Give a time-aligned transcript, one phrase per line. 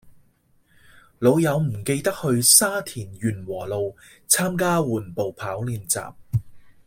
[1.19, 3.95] 老友唔記得去沙田源禾路
[4.27, 6.11] 參加緩步跑練習